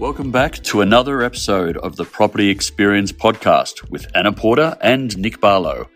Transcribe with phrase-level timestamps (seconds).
[0.00, 5.42] Welcome back to another episode of the Property Experience Podcast with Anna Porter and Nick
[5.42, 5.90] Barlow.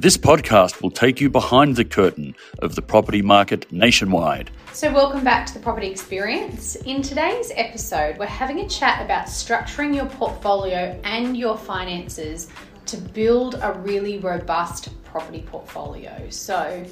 [0.00, 4.50] This podcast will take you behind the curtain of the property market nationwide.
[4.72, 6.76] So, welcome back to the Property Experience.
[6.76, 12.48] In today's episode, we're having a chat about structuring your portfolio and your finances
[12.86, 16.30] to build a really robust property portfolio.
[16.30, 16.82] So,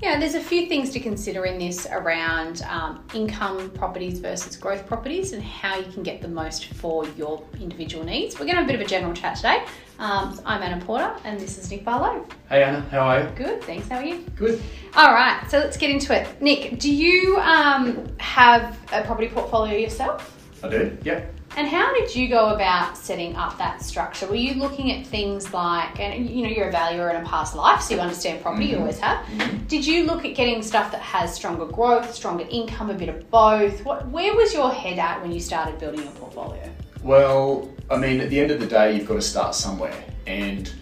[0.00, 4.86] yeah, there's a few things to consider in this around um, income properties versus growth
[4.86, 8.34] properties and how you can get the most for your individual needs.
[8.36, 9.64] We're going to have a bit of a general chat today.
[9.98, 12.24] Um, so I'm Anna Porter and this is Nick Barlow.
[12.48, 13.28] Hey Anna, how are you?
[13.34, 13.88] Good, thanks.
[13.88, 14.24] How are you?
[14.36, 14.62] Good.
[14.94, 16.40] All right, so let's get into it.
[16.40, 20.36] Nick, do you um, have a property portfolio yourself?
[20.62, 20.96] I do.
[21.02, 21.34] Yep.
[21.56, 24.28] And how did you go about setting up that structure?
[24.28, 27.56] Were you looking at things like, and you know, you're a valuer in a past
[27.56, 28.82] life, so you understand property, you mm-hmm.
[28.82, 29.26] always have.
[29.66, 33.28] Did you look at getting stuff that has stronger growth, stronger income, a bit of
[33.30, 33.84] both?
[33.84, 36.70] What, where was your head at when you started building your portfolio?
[37.02, 40.72] Well, I mean, at the end of the day, you've got to start somewhere, and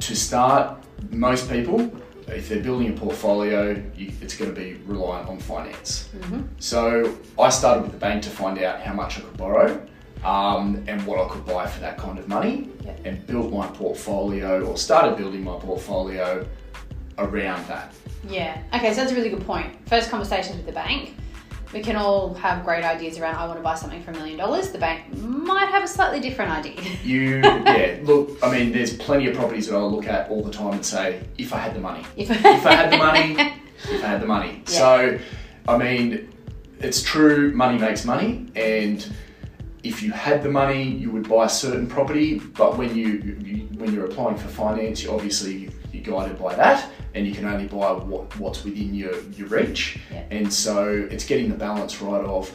[0.00, 1.92] to start, most people,
[2.34, 6.08] if they're building a portfolio, you, it's going to be reliant on finance.
[6.58, 9.86] So I started with the bank to find out how much I could borrow.
[10.24, 13.00] Um, and what I could buy for that kind of money, Yep.
[13.04, 16.46] and built my portfolio or started building my portfolio
[17.18, 17.92] around that.
[18.28, 18.62] Yeah.
[18.72, 19.76] Okay, so that's a really good point.
[19.88, 21.16] First conversations with the bank.
[21.72, 24.36] We can all have great ideas around I want to buy something for a million
[24.36, 24.70] dollars.
[24.70, 26.80] The bank might have a slightly different idea.
[27.02, 30.52] You, yeah, look, I mean, there's plenty of properties that I look at all the
[30.52, 33.32] time and say, if I had the money, if, if I had the money,
[33.90, 34.62] if I had the money.
[34.68, 34.78] Yeah.
[34.78, 35.18] So,
[35.66, 36.32] I mean,
[36.78, 39.04] it's true, money makes money, and
[39.82, 42.38] if you had the money, you would buy a certain property.
[42.38, 45.70] But when you, you when you're applying for finance, you obviously
[46.02, 49.98] guided by that, and you can only buy what, what's within your your reach.
[50.10, 50.24] Yeah.
[50.30, 52.52] And so, it's getting the balance right of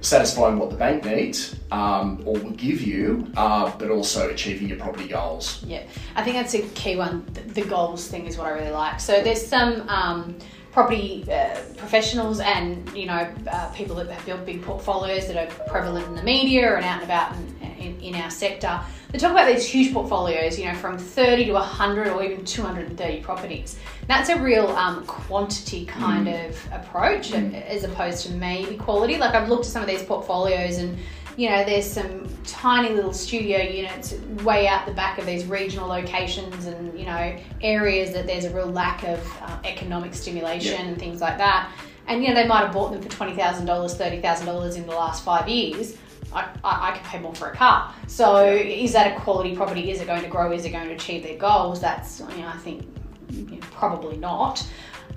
[0.00, 4.78] satisfying what the bank needs um, or will give you, uh, but also achieving your
[4.78, 5.64] property goals.
[5.66, 5.82] Yeah,
[6.14, 7.26] I think that's a key one.
[7.32, 9.00] The, the goals thing is what I really like.
[9.00, 10.38] So there's some um,
[10.76, 15.64] property uh, professionals and you know uh, people that have built big portfolios that are
[15.70, 18.78] prevalent in the media and out and about in, in, in our sector.
[19.10, 23.22] They talk about these huge portfolios, you know, from 30 to 100 or even 230
[23.22, 23.78] properties.
[24.06, 29.16] That's a real um, quantity kind of approach as opposed to maybe quality.
[29.16, 30.98] Like I've looked at some of these portfolios and
[31.36, 35.86] you know, there's some tiny little studio units way out the back of these regional
[35.86, 40.86] locations and, you know, areas that there's a real lack of uh, economic stimulation Yeah.
[40.86, 41.70] and things like that.
[42.06, 45.48] And, you know, they might have bought them for $20,000, $30,000 in the last five
[45.48, 45.96] years.
[46.32, 47.92] I, I, I can pay more for a car.
[48.06, 49.90] So is that a quality property?
[49.90, 50.52] Is it going to grow?
[50.52, 51.80] Is it going to achieve their goals?
[51.80, 52.86] That's, you know, I think
[53.30, 54.66] you know, probably not.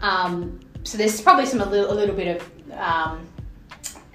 [0.01, 3.25] Um, so there's probably some a little, a little bit of um,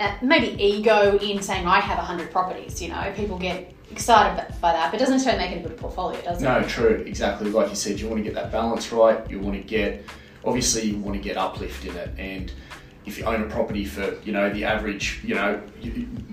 [0.01, 2.83] uh, maybe ego in saying I have 100 properties.
[2.83, 6.21] You know, people get excited by that, but doesn't necessarily make it a good portfolio,
[6.23, 6.45] does it?
[6.45, 7.51] No, true, exactly.
[7.51, 9.29] Like you said, you want to get that balance right.
[9.31, 10.05] You want to get,
[10.45, 12.11] obviously, you want to get uplift in it.
[12.19, 12.53] And
[13.07, 15.63] if you own a property for, you know, the average, you know,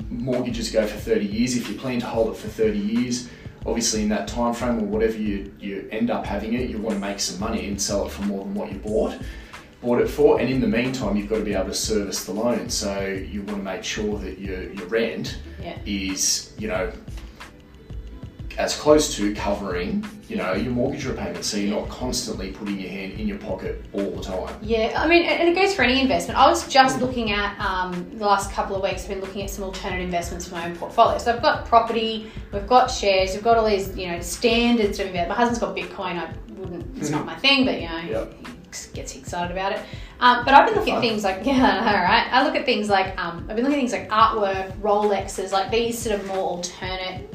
[0.09, 1.55] mortgages go for 30 years.
[1.55, 3.29] If you plan to hold it for 30 years,
[3.65, 6.95] obviously in that time frame or whatever you, you end up having it, you want
[6.95, 9.15] to make some money and sell it for more than what you bought
[9.81, 10.39] bought it for.
[10.39, 12.69] And in the meantime, you've got to be able to service the loan.
[12.69, 15.77] So you want to make sure that your, your rent Yeah.
[15.85, 16.91] is, you know,
[18.57, 21.43] as close to covering, you know, your mortgage repayment.
[21.43, 24.55] So you're not constantly putting your hand in your pocket all the time.
[24.61, 26.39] Yeah, I mean, and it goes for any investment.
[26.39, 29.03] I was just looking at um, the last couple of weeks.
[29.03, 31.17] I've been looking at some alternate investments for my own portfolio.
[31.17, 34.99] So I've got property, we've got shares, we've got all these, you know, standards.
[34.99, 36.17] My husband's got Bitcoin.
[36.17, 36.97] I wouldn't.
[36.97, 38.33] It's not my thing, but you know, Yep.
[38.73, 39.79] he gets excited about it.
[40.19, 42.27] Um, but I've been looking at things like yeah, all right.
[42.31, 45.71] I look at things like um, I've been looking at things like artwork, Rolexes, like
[45.71, 47.33] these sort of more alternate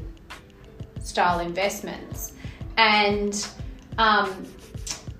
[1.06, 2.32] style investments.
[2.76, 3.46] And
[3.98, 4.46] um,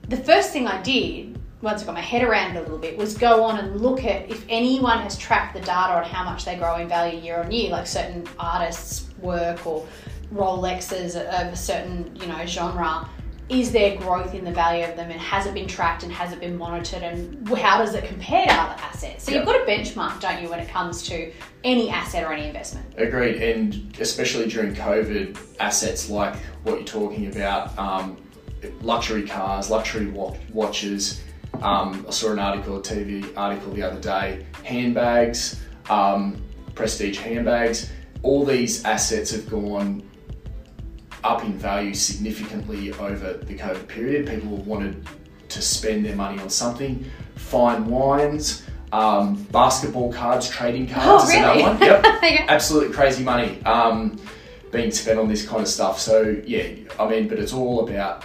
[0.08, 2.96] the first thing I did, once I got my head around it a little bit,
[2.98, 6.44] was go on and look at if anyone has tracked the data on how much
[6.44, 9.86] they grow in value year on year, like certain artists' work or
[10.32, 13.08] Rolexes of a certain, you know, genre.
[13.48, 16.32] Is there growth in the value of them and has it been tracked and has
[16.32, 19.22] it been monitored and how does it compare to other assets?
[19.24, 21.32] So you've got a benchmark, don't you, when it comes to
[21.62, 22.92] any asset or any investment?
[22.96, 26.34] Agreed, and especially during COVID, assets like
[26.64, 28.16] what you're talking about, um,
[28.82, 31.22] luxury cars, luxury wa- watches.
[31.62, 36.42] Um, I saw an article, a TV article the other day, handbags, um,
[36.74, 37.92] prestige handbags.
[38.22, 40.02] All these assets have gone
[41.24, 44.26] up in value significantly over the COVID period.
[44.28, 45.06] People wanted
[45.48, 47.04] to spend their money on something.
[47.36, 51.78] Fine wines, Um, basketball cards, trading cards Oh, is another one.
[51.80, 52.04] Yep.
[52.22, 52.46] Yeah.
[52.48, 54.16] Absolutely crazy money um,
[54.72, 55.98] being spent on this kind of stuff.
[56.00, 56.68] So, yeah,
[56.98, 58.24] I mean, but it's all about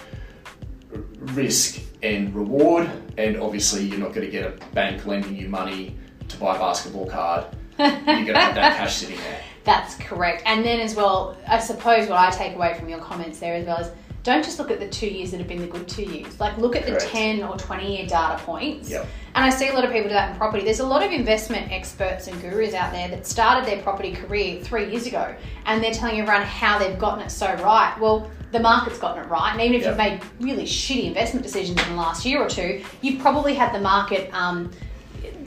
[1.33, 2.89] risk and reward.
[3.17, 5.95] And obviously, you're not going to get a bank lending you money
[6.29, 7.45] to buy a basketball card.
[7.79, 9.41] You're going to have that cash sitting there.
[9.63, 10.43] That's correct.
[10.45, 13.65] And then as well, I suppose what I take away from your comments there as
[13.65, 13.91] well is
[14.23, 16.39] don't just look at the two years that have been the good two years.
[16.39, 17.01] Like look at Correct.
[17.01, 18.89] the 10 or 20 year data points.
[18.89, 19.07] Yep.
[19.35, 20.63] And I see a lot of people do that in property.
[20.63, 24.61] There's a lot of investment experts and gurus out there that started their property career
[24.63, 25.33] three years ago
[25.65, 27.95] and they're telling everyone how they've gotten it so right.
[27.99, 29.53] Well, the market's gotten it right.
[29.53, 29.89] And even if Yep.
[29.89, 33.73] you've made really shitty investment decisions in the last year or two, you've probably had
[33.73, 34.31] the market.
[34.33, 34.71] Um,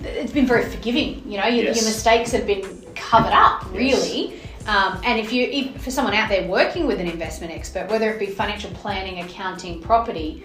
[0.04, 1.22] it's been very forgiving.
[1.30, 1.76] You know, your, Yes.
[1.76, 2.62] your mistakes have been
[2.94, 3.74] covered up, Yes.
[3.74, 4.40] really.
[4.66, 8.10] Um, and if you, if, for someone out there working with an investment expert, whether
[8.10, 10.44] it be financial planning, accounting, property,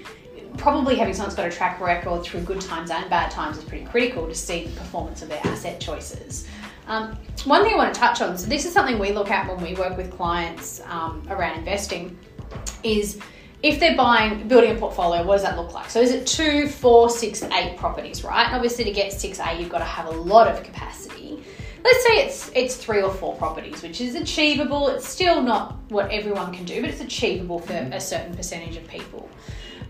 [0.58, 3.64] probably having someone that's got a track record through good times and bad times is
[3.64, 6.48] pretty critical to see the performance of their asset choices.
[6.88, 7.16] Um,
[7.46, 9.64] one thing I want to touch on, so this is something we look at when
[9.64, 12.18] we work with clients um, around investing,
[12.84, 13.20] is
[13.62, 15.90] if they're buying, building a portfolio, what does that look like?
[15.90, 18.46] So is it two, four, six, eight properties, right?
[18.46, 21.44] And obviously to get six, eight, you've got to have a lot of capacity.
[21.84, 24.90] Let's say it's it's three or four properties, which is achievable.
[24.90, 28.88] It's still not what everyone can do, but it's achievable for a certain percentage of
[28.88, 29.30] people.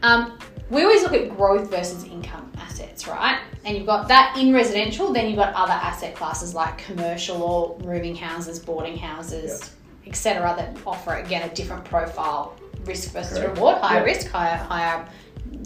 [0.02, 0.38] Um,
[0.70, 3.40] we always look at growth versus income assets, right?
[3.66, 7.78] And you've got that in residential, then you've got other asset classes like commercial or
[7.82, 9.72] rooming houses, boarding houses,
[10.06, 12.56] etc., that offer again a different profile,
[12.86, 13.56] risk versus Correct.
[13.56, 14.04] reward, higher Yeah.
[14.06, 15.06] risk, higher higher,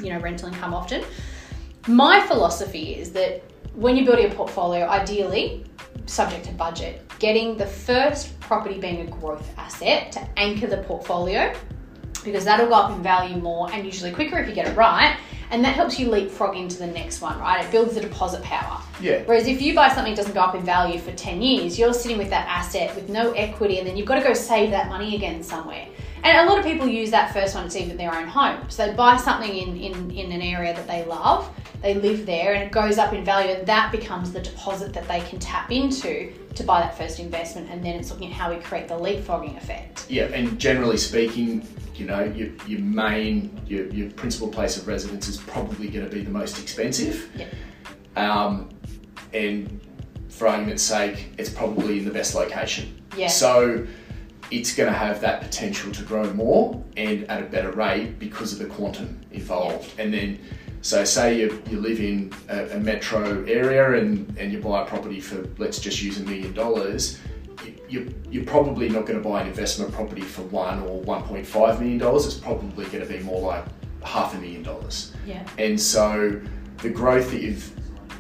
[0.02, 1.04] you know, rental income often.
[1.88, 3.44] My philosophy is that
[3.76, 5.66] when you're building a portfolio, ideally,
[6.06, 11.54] subject to budget, getting the first property being a growth asset to anchor the portfolio
[12.24, 15.18] because that'll go up in value more and usually quicker if you get it right.
[15.52, 17.64] And that helps you leapfrog into the next one, right?
[17.64, 18.80] It builds the deposit power.
[19.02, 19.22] Yeah.
[19.26, 21.94] Whereas if you buy something that doesn't go up in value for 10 years, you're
[21.94, 24.88] sitting with that asset with no equity and then you've got to go save that
[24.90, 25.86] money again somewhere.
[26.24, 28.70] And a lot of people use that first one it's even their own home.
[28.70, 31.50] So they buy something in, in, in an area that they love,
[31.82, 35.06] they live there, and it goes up in value, and that becomes the deposit that
[35.08, 37.70] they can tap into to buy that first investment.
[37.70, 40.10] And then it's looking at how we create the leapfrogging effect.
[40.10, 45.28] Yeah, and generally speaking, you know, your, your main, your, your principal place of residence
[45.28, 47.30] is probably going to be the most expensive.
[47.36, 47.48] Yeah.
[48.16, 48.70] Um,
[49.34, 49.82] and
[50.30, 53.02] for argument's sake, it's probably in the best location.
[53.18, 53.28] Yeah.
[53.28, 53.86] So
[54.52, 58.54] it's going to have that potential to grow more and at a better rate because
[58.54, 59.92] of the quantum involved.
[60.00, 60.40] And then,
[60.82, 64.86] so say you, you live in a, a metro area and, and you buy a
[64.86, 67.20] property for, let's just use a million dollars,
[67.66, 71.80] you- you, you're probably not going to buy an investment property for one or $1.5
[71.80, 72.02] million.
[72.16, 73.64] It's probably going to be more like
[74.04, 75.14] half a million dollars.
[75.28, 75.48] Yeah.
[75.60, 76.42] And so
[76.78, 77.72] the growth that you've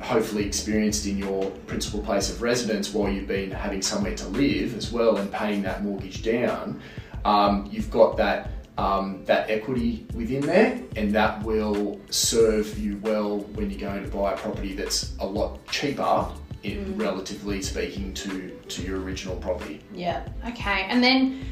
[0.03, 4.75] hopefully experienced in your principal place of residence while you've been having somewhere to live
[4.75, 6.81] as well and paying that mortgage down,
[7.25, 13.39] um, you've got that um, that equity within there, and that will serve you well
[13.53, 16.27] when you're going to buy a property that's a lot cheaper,
[16.63, 19.81] in relatively speaking, to to your original property.
[19.93, 20.27] Yeah.
[20.47, 20.87] Okay.
[20.89, 21.45] And then,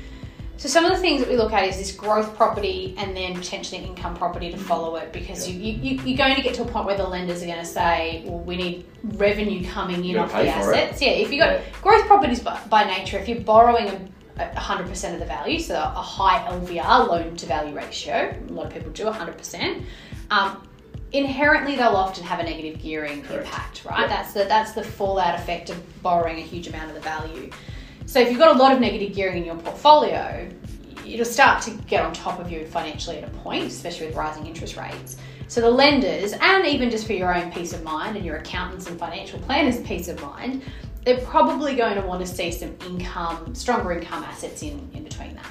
[0.62, 3.34] so some of the things that we look at is this growth property and then
[3.34, 6.66] potentially income property to follow it because you, you, you're going to get to a
[6.68, 10.30] point where the lenders are going to say, well, we need revenue coming in off
[10.30, 10.48] the for it.
[10.50, 11.02] assets.
[11.02, 11.10] Yeah.
[11.14, 11.64] If you've got Yeah.
[11.82, 15.74] growth properties by, by nature, if you're borrowing a, a 100% of the value, so
[15.76, 19.84] a high LVR, loan to value ratio, a lot of people do 100%.
[20.30, 20.68] Um,
[21.12, 23.46] inherently they'll often have a negative gearing Correct.
[23.48, 24.08] impact right Yeah.
[24.08, 27.50] that's the that's the fallout effect of borrowing a huge amount of the value
[28.12, 30.46] so if you've got a lot of negative gearing in your portfolio
[31.08, 34.46] it'll start to get on top of you financially at a point especially with rising
[34.46, 35.16] interest rates.
[35.48, 38.88] So the lenders and even just for your own peace of mind and your accountants
[38.88, 40.62] and financial planners peace of mind
[41.06, 45.34] they're probably going to want to see some income stronger income assets in in between
[45.36, 45.50] that.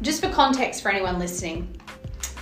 [0.00, 1.78] Just for context for anyone listening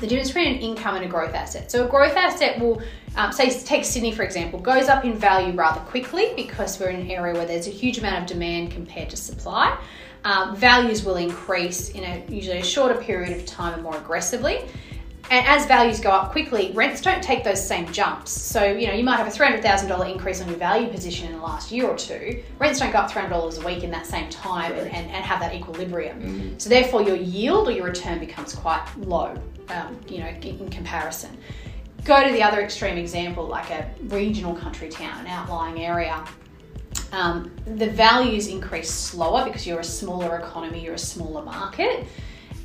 [0.01, 1.71] the difference between an income and a growth asset.
[1.71, 2.83] So a growth asset will,
[3.17, 7.01] um, say, take Sydney for example, goes up in value rather quickly because we're in
[7.01, 9.79] an area where there's a huge amount of demand compared to supply.
[10.25, 14.65] Um, values will increase in a usually a shorter period of time and more aggressively.
[15.31, 18.33] And as values go up quickly, rents don't take those same jumps.
[18.33, 21.43] So, you know, you might have a $300,000 increase on your value position in the
[21.43, 22.43] last year or two.
[22.59, 25.39] Rents don't go up $300 a week in that same time and, and, and have
[25.39, 26.59] that equilibrium.
[26.59, 30.69] So, therefore, your yield or your return becomes quite low, um, you know, in, in
[30.69, 31.39] comparison.
[32.05, 36.25] Go to the other extreme example, like a regional country town, an outlying area.
[37.13, 42.09] Um, the values increase slower because you're a smaller economy, you're a smaller market.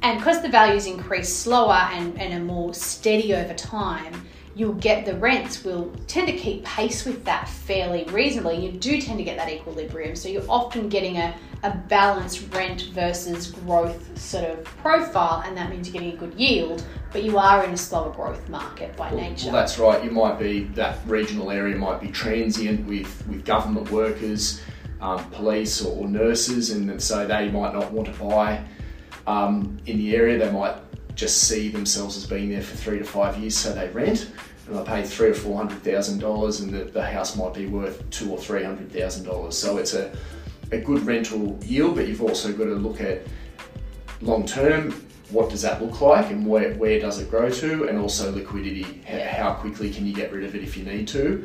[0.05, 4.13] And because the values increase slower and, and are more steady over time,
[4.53, 8.63] you'll get the rents will tend to keep pace with that fairly reasonably.
[8.63, 12.83] You do tend to get that equilibrium, so you're often getting a, a balanced rent
[12.93, 17.39] versus growth sort of profile, and that means you're getting a good yield, but you
[17.39, 19.47] are in a slower growth market by Well, nature.
[19.47, 20.03] Well, that's right.
[20.03, 24.61] You might be that regional area might be transient with with government workers,
[25.01, 28.63] um, police or, or nurses, and so they might not want to buy
[29.27, 30.37] um, in the area.
[30.37, 30.75] They might
[31.15, 34.31] just see themselves as being there for three to five years, so they rent.
[34.67, 37.67] And they pay three or four hundred thousand dollars, and the, the house might be
[37.67, 39.57] worth two or three hundred thousand dollars.
[39.57, 40.15] So it's a
[40.71, 43.21] a good rental yield, but you've also got to look at
[44.21, 44.91] long term
[45.29, 49.01] what does that look like and where, where does it grow to and also liquidity
[49.03, 51.43] how quickly can you get rid of it if you need to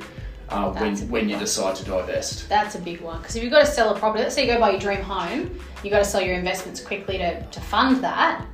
[0.51, 1.45] uh, when, when you one.
[1.45, 4.23] decide to divest That's a big one because if you've got to sell a property,
[4.23, 7.19] let's say you go buy your dream home, you've got to sell your investments quickly
[7.19, 8.45] to, to fund that.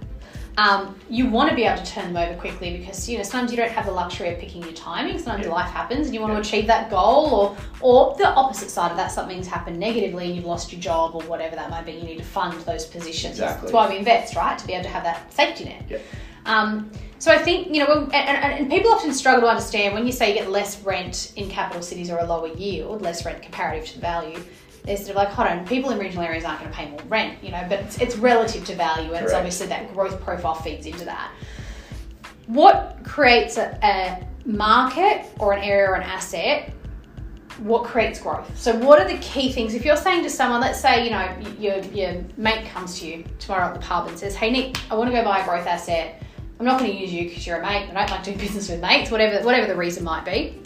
[0.59, 3.51] Um, you want to be able to turn them over quickly because you know sometimes
[3.51, 5.19] you don't have the luxury of picking your timing.
[5.19, 5.53] Sometimes Yeah.
[5.53, 6.41] life happens and you want Yeah.
[6.41, 10.35] to achieve that goal, or or the opposite side of that, something's happened negatively and
[10.35, 11.93] you've lost your job or whatever that might be.
[11.93, 13.33] You need to fund those positions.
[13.35, 13.67] Exactly.
[13.67, 14.57] That's why we invest, right?
[14.57, 15.83] To be able to have that safety net.
[15.91, 15.99] Yeah.
[16.47, 20.07] Um, so I think you know, and, and, and people often struggle to understand when
[20.07, 23.43] you say you get less rent in capital cities or a lower yield, less rent
[23.43, 24.39] comparative to the value.
[24.85, 27.01] They're sort of like, hold on, people in regional areas aren't going to pay more
[27.09, 30.55] rent, you know, but it's, it's relative to value, and it's obviously that growth profile
[30.55, 31.33] feeds into that.
[32.47, 36.73] What creates a, a market or an area or an asset?
[37.59, 38.57] What creates growth?
[38.57, 39.75] So, what are the key things?
[39.75, 43.25] If you're saying to someone, let's say, you know, your, your mate comes to you
[43.39, 45.67] tomorrow at the pub and says, Hey, Nick, I want to go buy a growth
[45.67, 46.23] asset.
[46.59, 47.89] I'm not going to use you because you're a mate.
[47.91, 50.61] I don't like doing business with mates, whatever, whatever the reason might be.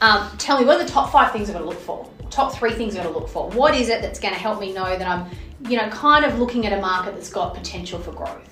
[0.00, 2.08] Um, tell me, what are the top five things I've got to look for?
[2.30, 3.50] Top three things I've got to look for.
[3.50, 5.30] What is it that's going to help me know that I'm,
[5.68, 8.48] you know, kind of looking at a market that's got potential for growth?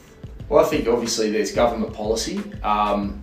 [0.48, 3.20] well i think obviously there's government policy um,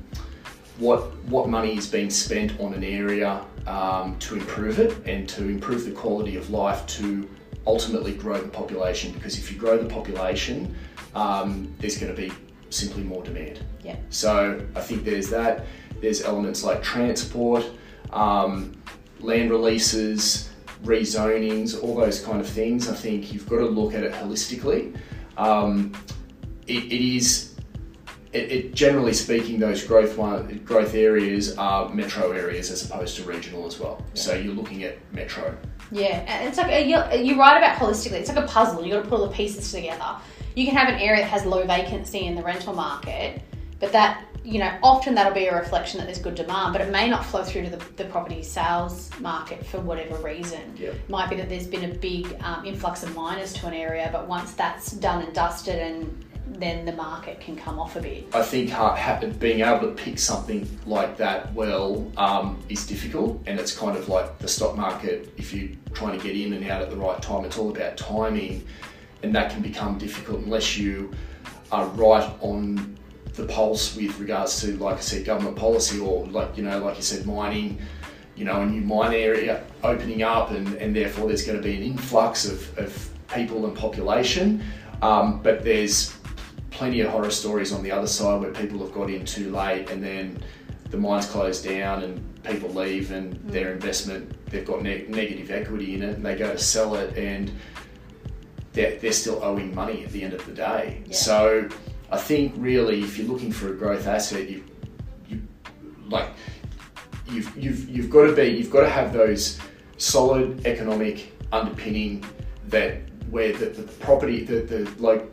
[0.77, 5.48] what what money is being spent on an area um, to improve it and to
[5.48, 7.30] improve the quality of life to
[7.65, 10.75] ultimately grow the population because if you grow the population
[11.15, 12.32] um, there's going to be
[12.74, 13.96] simply more demand Yeah.
[14.10, 15.65] So I think there's that.
[16.01, 17.65] There's elements like transport,
[18.12, 18.74] um,
[19.20, 20.50] land releases,
[20.84, 22.89] rezonings, all those kind of things.
[22.89, 24.96] I think you've got to look at it holistically.
[25.38, 25.94] Um,
[26.68, 27.56] it, it is,
[28.34, 33.24] it, it, generally speaking, those growth one, growth areas are metro areas as opposed to
[33.24, 34.03] regional as well.
[34.13, 35.58] So you're looking at metro.
[35.92, 38.13] Yeah, and it's like you're, you're right about holistically.
[38.13, 38.84] It's like a puzzle.
[38.84, 40.18] You got to put all the pieces together.
[40.55, 43.41] You can have an area that has low vacancy in the rental market,
[43.79, 46.91] but that you know often that'll be a reflection that there's good demand, but it
[46.91, 50.75] may not flow through to the, the property sales market for whatever reason.
[50.77, 51.10] Yep.
[51.10, 54.27] Might be that there's been a big um, influx of miners to an area, but
[54.27, 56.25] once that's done and dusted, and
[56.60, 58.27] then the market can come off a bit.
[58.36, 63.75] I think being able to pick something like that well um, is difficult, and it's
[63.75, 65.33] kind of like the stock market.
[65.38, 67.98] If you're trying to get in and out at the right time, it's all about
[67.98, 68.67] timing,
[69.24, 71.12] and that can become difficult unless you
[71.72, 72.98] are right on
[73.34, 76.98] the pulse with regards to, like I said, government policy or like you know, like
[76.98, 77.80] you said, mining.
[78.36, 81.75] You know, a new mine area opening up, and, and therefore there's going to be
[81.75, 84.63] an influx of, of people and population.
[85.03, 86.15] Um, but there's
[86.72, 89.92] plenty of horror stories on the other side where people have got in too late
[89.92, 90.42] and then
[90.89, 95.94] the mines close down and people leave and their investment they've got ne- negative equity
[95.94, 97.51] in it and they go to sell it and
[98.74, 101.15] they're, they're still owing money at the end of the day Yeah.
[101.15, 101.70] so
[102.12, 104.63] i think really if you're looking for a growth asset you
[105.27, 105.42] you
[106.08, 106.30] like
[107.27, 109.60] you've you've you've got to be you've got to have those
[109.98, 112.24] solid economic underpinning
[112.68, 112.98] that
[113.30, 115.32] where the, the property the the like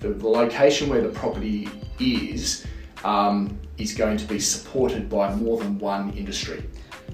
[0.00, 1.68] the, the location where the property
[1.98, 2.66] is
[3.04, 6.64] um, is going to be supported by more than one industry.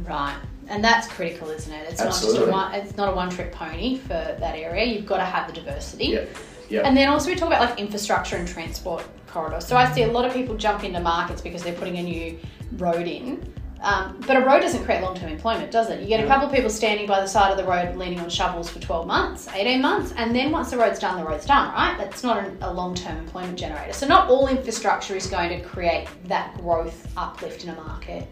[0.05, 0.37] Right.
[0.69, 1.89] And that's critical, isn't it?
[1.91, 4.85] It's not just a one, it's not a one trick pony for that area.
[4.85, 6.07] You've got to have the diversity.
[6.07, 6.37] Yep.
[6.69, 6.85] Yep.
[6.85, 9.67] And then also we talk about like infrastructure and transport corridors.
[9.67, 12.39] So I see a lot of people jump into markets because they're putting a new
[12.77, 13.53] road in.
[13.83, 16.01] Um, but a road doesn't create long-term employment, does it?
[16.01, 18.31] You get a couple of people standing by the side of the road leaning on
[18.31, 21.73] shovels for 12 months, 18 months, and then once the road's done, the road's done,
[21.73, 21.95] right?
[21.99, 23.93] That's not an, a long-term employment generator.
[23.93, 28.27] So not all infrastructure is going to create that growth uplift in a market.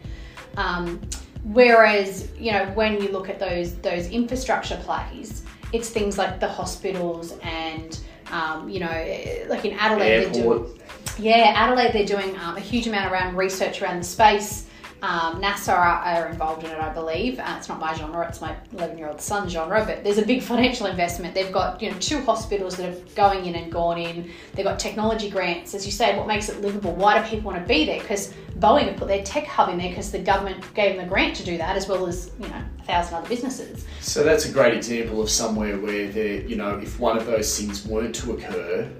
[0.57, 1.01] Um,
[1.45, 6.49] whereas, you know, when you look at those those infrastructure plays, it's things like the
[6.49, 10.81] hospitals and um, you know, like in Adelaide, they're doing
[11.19, 14.69] yeah, Adelaide, they're doing um, a huge amount around research around the space.
[15.05, 17.39] Um, NASA are, are involved in it, I believe.
[17.39, 19.85] Uh, it's not my genre; it's my 11-year-old son's genre.
[19.85, 21.35] But there's a big financial investment.
[21.35, 24.31] They've got you know two hospitals that are going in and gone in.
[24.55, 26.17] They've got technology grants, as you say.
[26.17, 26.95] What makes it livable?
[26.95, 28.01] Why do people want to be there?
[28.01, 31.09] Because Boeing have put their tech hub in there because the government gave them a
[31.09, 33.85] grant to do that, as well as you know a thousand other businesses.
[34.01, 37.59] So that's a great example of somewhere where there, you know, if one of those
[37.61, 38.91] things weren't to occur,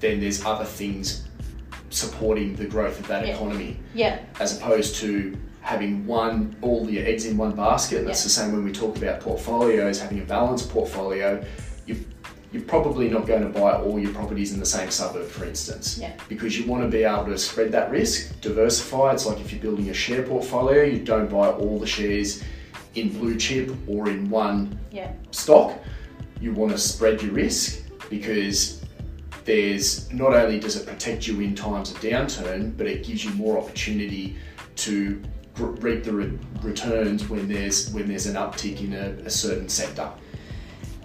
[0.00, 1.28] then there's other things
[1.90, 3.34] supporting the growth of that Yeah.
[3.34, 7.98] economy, Yeah, as opposed to having one all your eggs in one basket.
[8.00, 8.24] And that's Yeah.
[8.24, 11.42] the same when we talk about portfolios, having a balanced portfolio.
[11.86, 11.96] You
[12.52, 15.96] you're probably not going to buy all your properties in the same suburb, for instance,
[15.98, 16.10] Yeah.
[16.28, 19.12] because you want to be able to spread that risk, diversify.
[19.14, 22.42] It's like if you're building a share portfolio, you don't buy all the shares
[22.94, 25.72] in blue chip or in one yeah, stock,
[26.42, 27.78] you want to spread your risk
[28.10, 28.82] because
[29.46, 33.30] there's not only does it protect you in times of downturn, but it gives you
[33.30, 34.36] more opportunity
[34.76, 35.18] to
[35.56, 40.10] reap the re- returns when there's when there's an uptick in a, a certain sector.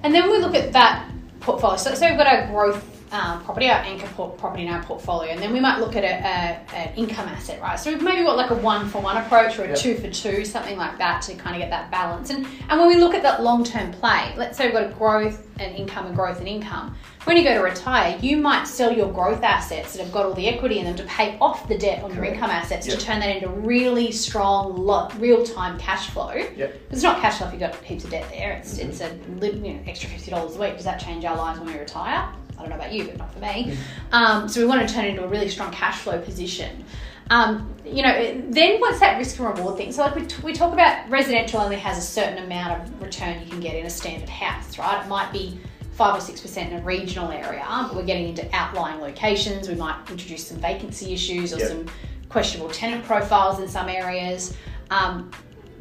[0.03, 1.77] And then we look at that portfolio.
[1.77, 5.31] So, so we've got our growth um, property, our anchor port- property in our portfolio,
[5.31, 7.79] and then we might look at an income asset, right?
[7.79, 9.77] So we've maybe got like a one for one approach or a Yep.
[9.77, 12.29] two for two, something like that, to kind of get that balance.
[12.29, 14.93] And and when we look at that long term play, let's say we've got a
[14.93, 16.95] growth and income and growth and income.
[17.23, 20.33] When you go to retire, you might sell your growth assets that have got all
[20.33, 22.99] the equity in them to pay off the debt on your income assets Yep.
[22.99, 26.31] to turn that into really strong, lo- real time cash flow.
[26.31, 26.79] Yep.
[26.91, 28.51] It's not cash flow if you've got heaps of debt there.
[28.53, 29.09] It's it's a
[29.41, 30.75] you know, extra fifty dollars a week.
[30.75, 32.29] Does that change our lives when we retire?
[32.57, 33.77] I don't know about you, but not for me.
[34.11, 36.83] Um, so we want to turn it into a really strong cash flow position.
[37.29, 39.91] Um, you know, then what's that risk and reward thing?
[39.91, 43.41] So like we, t- we talk about residential only has a certain amount of return
[43.43, 45.03] you can get in a standard house, right?
[45.03, 45.59] It might be
[45.91, 49.67] five or six percent in a regional area, but we're getting into outlying locations.
[49.67, 51.67] We might introduce some vacancy issues or Yep.
[51.67, 51.85] some
[52.29, 54.55] questionable tenant profiles in some areas.
[54.89, 55.31] Um,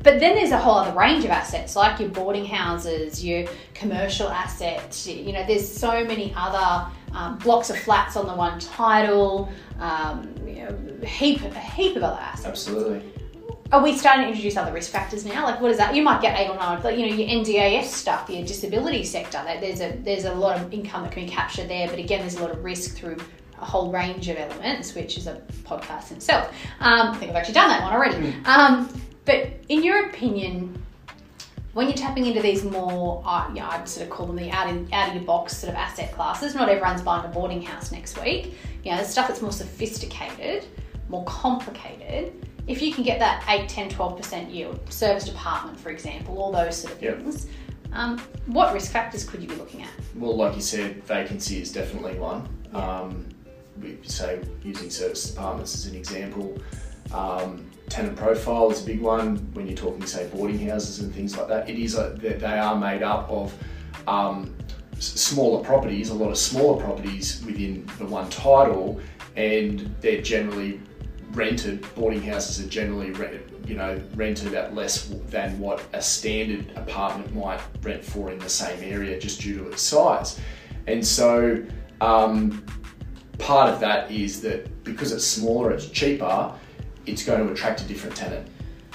[0.03, 4.29] but then there's a whole other range of assets, like your boarding houses, your commercial
[4.29, 5.07] assets.
[5.07, 9.49] You know, there's so many other um, blocks of flats on the one title.
[9.81, 12.47] Um, you know, a heap, a heap of other assets.
[12.47, 13.13] Absolutely.
[13.73, 15.45] Are we starting to introduce other risk factors now?
[15.45, 15.95] Like, what is that?
[15.95, 19.39] You might get eight or nine, but you know, your NDIS stuff, your disability sector.
[19.39, 22.21] That there's a there's a lot of income that can be captured there, but again,
[22.21, 23.17] there's a lot of risk through
[23.61, 26.53] a whole range of elements, which is a podcast in itself.
[26.79, 28.35] Um, I think I've actually done that one already.
[28.45, 28.89] Um,
[29.27, 30.83] but in your opinion,
[31.75, 34.69] when you're tapping into these more, uh, know, I'd sort of call them the out,
[34.71, 36.55] in, out of your box sort of asset classes.
[36.55, 38.55] Not everyone's buying a boarding house next week.
[38.83, 40.65] You know, the stuff that's more sophisticated,
[41.11, 42.47] more complicated.
[42.67, 46.77] If you can get that 8, 10, 12% yield, serviced apartment, for example, all those
[46.77, 47.19] sort of Yep.
[47.19, 47.47] things,
[47.93, 49.91] um, what risk factors could you be looking at?
[50.15, 52.49] Well, like you said, vacancy is definitely one.
[52.73, 53.01] Yeah.
[53.01, 53.27] Um,
[53.83, 56.59] we say using service apartments as an example.
[57.13, 61.37] Um, tenant profile is a big one when you're talking, say, boarding houses and things
[61.37, 61.69] like that.
[61.69, 63.55] It is a, they are made up of
[64.07, 64.55] um,
[64.99, 69.01] smaller properties, a lot of smaller properties within the one title,
[69.37, 70.81] and they're generally
[71.33, 71.87] rented.
[71.95, 77.35] Boarding houses are generally re- you know rented at less than what a standard apartment
[77.35, 80.41] might rent for in the same area, just due to its size.
[80.87, 81.65] And so
[82.01, 82.65] um,
[83.39, 86.55] part of that is that because it's smaller, it's cheaper,
[87.07, 88.49] it's going to attract a different tenant.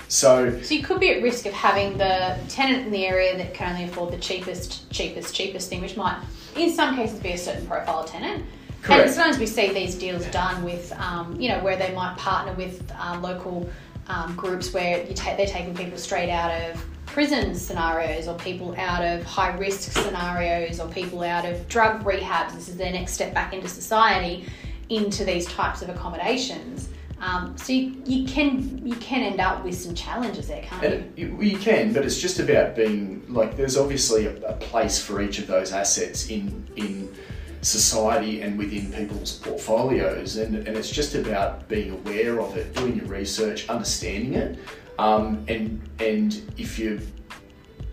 [0.08, 3.54] So So you could be at risk of having the tenant in the area that
[3.54, 6.22] can only afford the cheapest, cheapest, cheapest thing, which might,
[6.56, 8.46] in some cases, be a certain profile of tenant.
[8.82, 9.06] Correct.
[9.06, 12.54] And sometimes we see these deals done with, um, you know, where they might partner
[12.54, 13.70] with um, local
[14.08, 18.74] um, groups where you take they're taking people straight out of prison scenarios or people
[18.78, 22.54] out of high risk scenarios or people out of drug rehabs.
[22.54, 24.46] This is their next step back into society,
[24.90, 26.90] into these types of accommodations.
[27.22, 30.90] Um, so you, you can you can end up with some challenges there, can't you?
[30.90, 33.56] And you, you can, but it's just about being like.
[33.56, 37.14] There's obviously a, a place for each of those assets in in
[37.62, 42.98] society and within people's portfolios, and, and it's just about being aware of it, doing
[42.98, 44.58] your research, understanding it,
[44.98, 47.00] um, and and if you're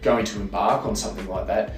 [0.00, 1.74] going to embark on something like that,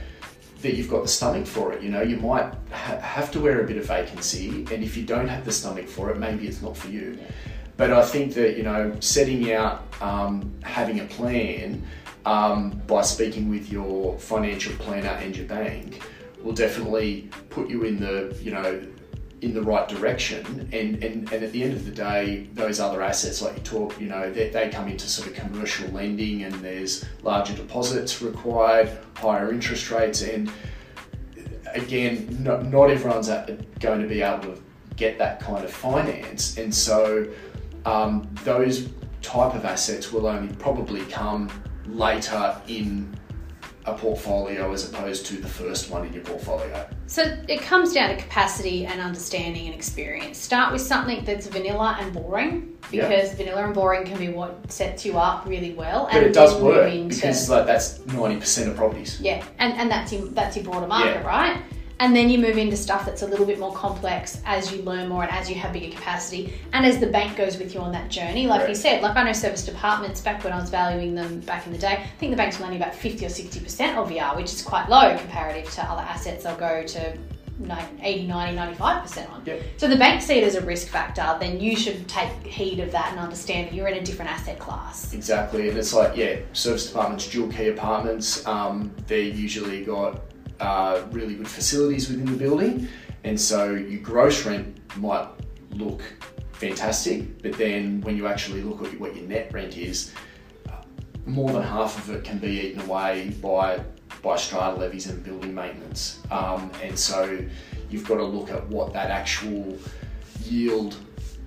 [0.63, 1.83] that you've got the stomach for it.
[1.83, 5.05] You know, you might ha- have to wear a bit of vacancy, and if you
[5.05, 7.19] don't have the stomach for it, maybe it's not for you.
[7.77, 11.83] But I think that you know, setting out, um, having a plan
[12.27, 16.03] um, by speaking with your financial planner and your bank
[16.43, 18.83] will definitely put you in the you know
[19.43, 23.03] in the right direction and, and, and at the end of the day those other
[23.03, 26.55] assets like you talk you know they, they come into sort of commercial lending and
[26.57, 30.53] there's larger deposits required higher interest rates and
[31.73, 33.29] again not, not everyone's
[33.81, 34.63] going to be able to
[34.97, 37.27] get that kind of finance and so
[37.87, 38.91] um, those
[39.23, 41.51] type of assets will only probably come
[41.87, 43.15] later in
[43.87, 46.89] a portfolio as opposed to the first one in your portfolio?
[47.07, 50.39] So it comes down to capacity and understanding and experience.
[50.39, 53.35] Start with something that's vanilla and boring because yeah.
[53.37, 56.07] vanilla and boring can be what sets you up really well.
[56.07, 59.21] But and it does work into, because like that's ninety percent of properties.
[59.21, 61.27] Yeah, and and that's your, that's your broader market, yeah.
[61.27, 61.63] right?
[62.01, 65.09] And then you move into stuff that's a little bit more complex as you learn
[65.09, 67.93] more and as you have bigger capacity and as the bank goes with you on
[67.93, 68.47] that journey.
[68.47, 68.71] Like right.
[68.71, 71.73] you said, like I know serviced apartments back when I was valuing them back in
[71.73, 74.63] the day, I think the bank's were lending about 50 or 60% LVR, which is
[74.63, 77.19] quite low comparative to other assets they'll go to
[78.03, 79.43] 80, 90, 95% on.
[79.45, 79.63] Yep.
[79.77, 82.91] So the bank see it as a risk factor, then you should take heed of
[82.93, 85.13] that and understand that you're in a different asset class.
[85.13, 85.69] Exactly.
[85.69, 90.21] And it's like, yeah, serviced apartments, dual key apartments, um, they're usually got
[91.11, 92.89] really good facilities within the building,
[93.25, 95.29] and so your gross rent might
[95.73, 96.03] look
[96.53, 100.13] fantastic, but then when you actually look at what your net rent is,
[101.27, 103.83] more than half of it can be eaten away by
[104.23, 107.43] by strata levies and building maintenance, um, and so
[107.89, 109.79] you've got to look at what that actual
[110.45, 110.97] yield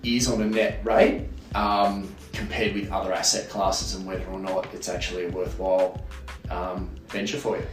[0.03, 4.73] is on a net rate um, compared with other asset classes and whether or not
[4.73, 6.03] it's actually a worthwhile
[6.49, 7.65] um, venture for you.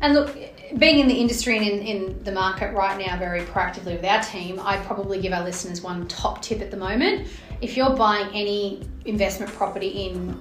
[0.00, 0.36] And look,
[0.76, 4.22] being in the industry and in, in the market right now very proactively with our
[4.22, 7.28] team, I'd probably give our listeners one top tip at the moment.
[7.60, 10.40] If you're buying any investment property in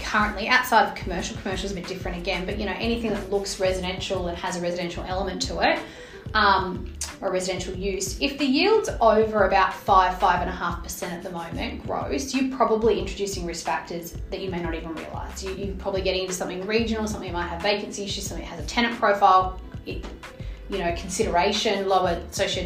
[0.00, 3.30] currently outside of commercial, commercial is a bit different again, but you know, anything that
[3.30, 5.78] looks residential and has a residential element to it,
[6.34, 11.12] um, or residential use, if the yield's over about five, five and a half percent
[11.12, 15.42] at the moment gross, you're probably introducing risk factors that you may not even realise.
[15.42, 18.54] You, are probably getting into something regional, something that might have vacancy issues, something that
[18.54, 20.04] has a tenant profile, it,
[20.70, 22.64] you know, consideration, lower socio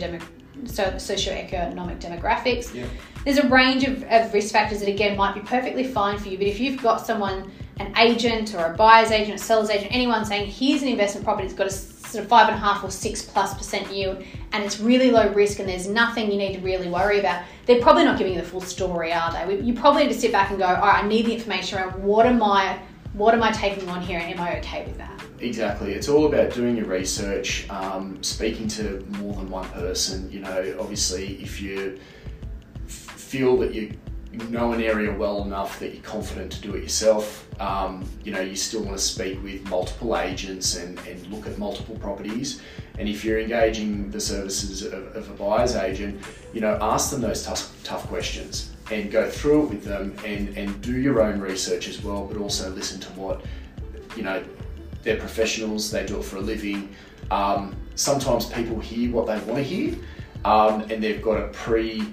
[0.67, 2.73] so socioeconomic demographics.
[2.73, 2.87] Yeah.
[3.25, 6.39] There's a range of, of risk factors that again might be perfectly fine for you,
[6.39, 10.25] but if you've got someone, an agent or a buyer's agent, a seller's agent, anyone
[10.25, 11.71] saying, here's an investment property that's got a
[12.15, 14.23] sort of five and a half or six plus percent yield
[14.53, 17.83] and it's really low risk and there's nothing you need to really worry about, they're
[17.83, 19.61] probably not giving you the full story, are they?
[19.61, 22.03] You probably need to sit back and go, all right, I need the information around
[22.03, 22.79] what am I,
[23.15, 25.21] what am I taking on here and am I okay with that?
[25.41, 25.93] Exactly.
[25.93, 30.31] It's all about doing your research, um, speaking to more than one person.
[30.31, 31.99] You know, obviously, if you
[32.87, 33.93] feel that you
[34.49, 37.47] know an area well enough that you're confident to do it yourself.
[37.61, 41.59] Um, you know, you still want to speak with multiple agents and, and look at
[41.59, 42.61] multiple properties.
[42.99, 47.21] And if you're engaging the services of, of a buyer's agent, you know, ask them
[47.21, 51.41] those tough, tough questions and go through it with them and, and do your own
[51.41, 53.45] research as well, but also listen to what,
[54.17, 54.43] you know,
[55.03, 56.95] they're professionals, they do it for a living.
[57.31, 59.97] Um, sometimes people hear what they want to hear
[60.45, 62.05] um, and they've got a pre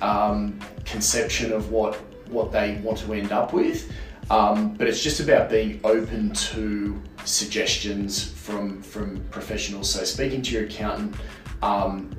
[0.00, 1.96] um, conception of what
[2.28, 3.92] what they want to end up with.
[4.30, 9.90] Um, but it's just about being open to suggestions from from professionals.
[9.90, 11.14] So speaking to your accountant,
[11.62, 12.10] um,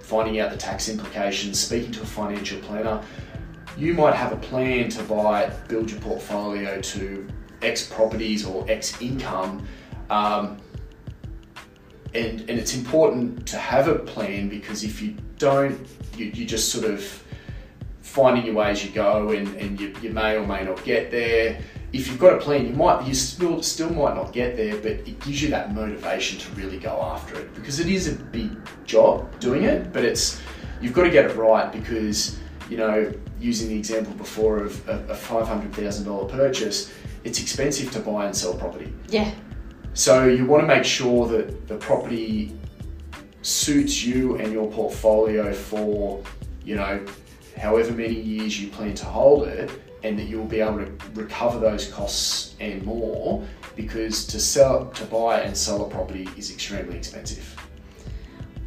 [0.00, 3.02] finding out the tax implications, speaking to a financial planner.
[3.76, 7.26] You might have a plan to buy, build your portfolio to
[7.62, 9.66] X properties or X income.
[10.10, 10.58] Um,
[12.14, 16.70] and, and it's important to have a plan because if you don't, you, you just
[16.70, 17.22] sort of
[18.02, 21.10] finding your way as you go and, and you, you may or may not get
[21.10, 21.60] there.
[21.92, 24.92] If you've got a plan, you might you still still might not get there, but
[24.92, 28.50] it gives you that motivation to really go after it because it is a big
[28.86, 30.40] job doing it, but it's
[30.80, 32.38] you've got to get it right because
[32.70, 36.92] you know using the example before of a, a five hundred thousand dollar purchase,
[37.24, 38.92] it's expensive to buy and sell property.
[39.08, 39.30] Yeah.
[39.94, 42.56] So you want to make sure that the property
[43.42, 46.22] suits you and your portfolio for
[46.64, 47.04] you know
[47.58, 49.70] however many years you plan to hold it,
[50.02, 55.04] and that you'll be able to recover those costs and more because to sell, to
[55.06, 57.56] buy and sell a property is extremely expensive.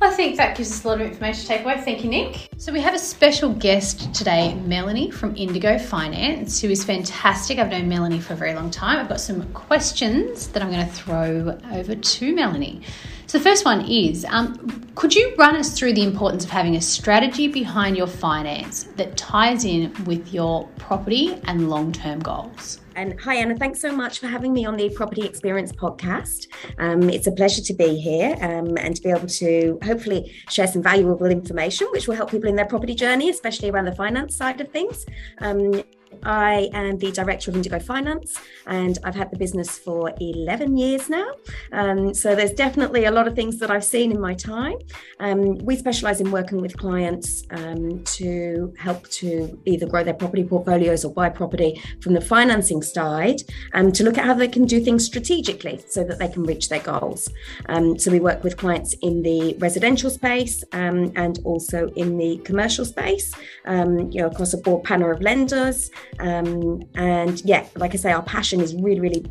[0.02, 1.80] I think that gives us a lot of information to take away.
[1.80, 2.50] Thank you, Nick.
[2.58, 7.60] So, we have a special guest today, Melanie from Indigo Finance, who is fantastic.
[7.60, 9.00] I've known Melanie for a very long time.
[9.00, 12.82] I've got some questions that I'm going to throw over to Melanie.
[13.28, 16.76] So, the first one is um, Could you run us through the importance of having
[16.76, 22.80] a strategy behind your finance that ties in with your property and long term goals?
[22.96, 23.58] And hi, Anna.
[23.58, 26.48] Thanks so much for having me on the Property Experience podcast.
[26.78, 30.66] Um, it's a pleasure to be here um, and to be able to hopefully share
[30.66, 34.38] some valuable information which will help people in their property journey, especially around the finance
[34.38, 35.06] side of things.
[35.40, 35.84] Um,
[36.24, 41.10] I am the director of Indigo Finance, and I've had the business for 11 years
[41.10, 41.28] now.
[41.72, 44.78] Um, so there's definitely a lot of things that I've seen in my time.
[45.20, 50.44] Um, we specialize in working with clients um, to help to either grow their property
[50.44, 53.42] portfolios or buy property from the financing side,
[53.74, 56.44] and um, to look at how they can do things strategically so that they can
[56.44, 57.30] reach their goals.
[57.70, 62.38] Um, so we work with clients in the residential space um, and also in the
[62.40, 63.34] commercial space,
[63.66, 65.92] you know, across a broad panel of lenders.
[66.20, 69.26] Um, and yeah, like I say, our passion is really, really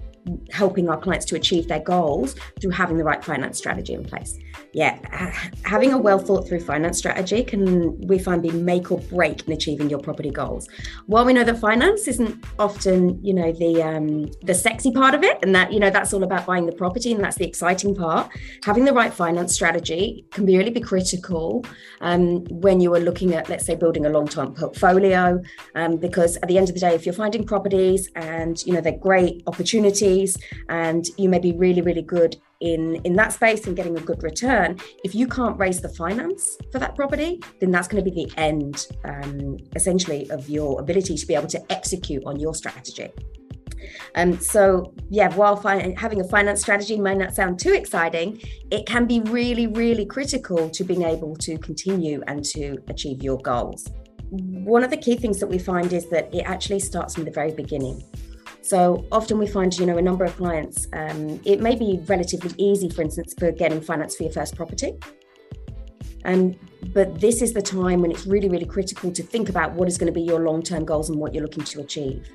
[0.51, 4.39] helping our clients to achieve their goals through having the right finance strategy in place.
[4.73, 4.99] Yeah,
[5.65, 9.53] having a well thought through finance strategy can we find be make or break in
[9.53, 10.69] achieving your property goals.
[11.07, 15.23] While we know that finance isn't often, you know, the um, the sexy part of
[15.23, 17.95] it, and that you know that's all about buying the property, and that's the exciting
[17.95, 18.31] part.
[18.65, 21.65] Having the right finance strategy can be really be critical
[22.01, 25.41] um, when you are looking at, let's say, building a long term portfolio,
[25.75, 28.81] um, because at the end of the day, if you're finding properties and you know
[28.81, 30.14] they're great opportunities
[30.69, 34.23] and you may be really really good in in that space and getting a good
[34.23, 38.25] return if you can't raise the finance for that property then that's going to be
[38.25, 43.11] the end um, essentially of your ability to be able to execute on your strategy
[44.15, 48.87] um, so yeah, while fi- having a finance strategy might not sound too exciting, it
[48.87, 53.89] can be really, really critical to being able to continue and to achieve your goals.
[54.31, 57.31] One of the key things that we find is that it actually starts from the
[57.31, 58.03] very beginning.
[58.65, 62.51] So often we find, you know, a number of clients, um, it may be relatively
[62.57, 64.95] easy, for instance, for getting finance for your first property.
[66.25, 66.55] Um,
[66.95, 69.99] but this is the time when it's really, really critical to think about what is
[69.99, 72.27] going to be your long term goals and what you're looking to achieve.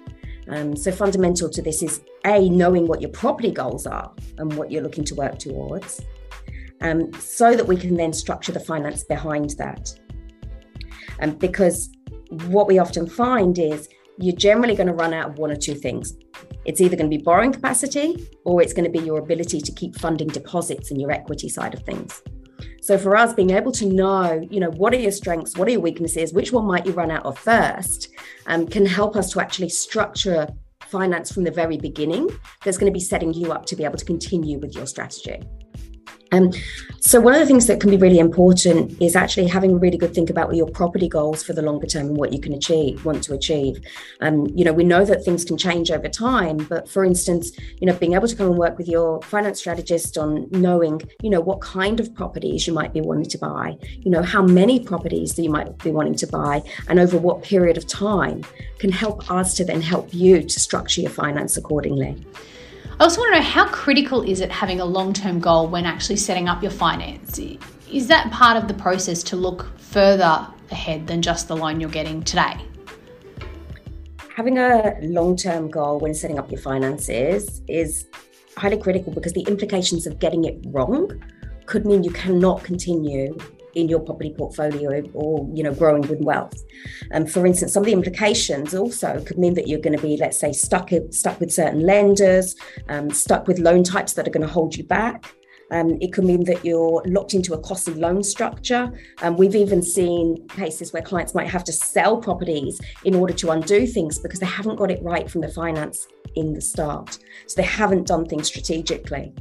[0.50, 4.72] Um, so, fundamental to this is A, knowing what your property goals are and what
[4.72, 6.00] you're looking to work towards,
[6.82, 10.00] um, so that we can then structure the finance behind that.
[11.22, 11.90] Um, because
[12.46, 13.90] what we often find is
[14.22, 16.14] you're generally going to run out of one or two things.
[16.66, 19.72] It's either going to be borrowing capacity or it's going to be your ability to
[19.72, 22.22] keep funding deposits in your equity side of things.
[22.82, 25.72] So for us, being able to know, you know, what are your strengths, what are
[25.72, 28.10] your weaknesses, which one might you run out of first,
[28.48, 30.48] um, can help us to actually structure
[30.88, 32.30] finance from the very beginning.
[32.64, 35.42] That's going to be setting you up to be able to continue with your strategy.
[36.32, 36.52] Um,
[37.00, 39.98] so one of the things that can be really important is actually having a really
[39.98, 43.06] good think about your property goals for the longer term and what you can achieve,
[43.06, 43.80] want to achieve.
[44.22, 47.88] Um, you know, we know that things can change over time, but for instance, you
[47.88, 51.42] know, being able to come and work with your finance strategist on knowing, you know,
[51.42, 55.36] what kind of properties you might be wanting to buy, you know, how many properties
[55.36, 58.44] that you might be wanting to buy, and over what period of time
[58.78, 62.16] can help us to then help you to structure your finance accordingly.
[63.00, 65.86] I also want to know how critical is it having a long term goal when
[65.86, 67.40] actually setting up your finance?
[67.90, 71.90] Is that part of the process to look further ahead than just the loan you're
[71.90, 72.58] getting today?
[74.36, 78.06] Having a long term goal when setting up your finances is
[78.58, 81.24] highly critical because the implications of getting it wrong
[81.68, 83.38] could mean you cannot continue
[83.76, 86.62] in your property portfolio or you know growing with wealth
[87.14, 90.18] um, for instance some of the implications also could mean that you're going to be
[90.18, 92.56] let's say stuck stuck with certain lenders
[92.88, 95.34] um, stuck with loan types that are going to hold you back
[95.72, 98.92] um, it could mean that you're locked into a costly loan structure.
[99.22, 103.52] Um, we've even seen cases where clients might have to sell properties in order to
[103.52, 107.20] undo things because they haven't got it right from the finance in the start.
[107.48, 109.34] So they haven't done things strategically.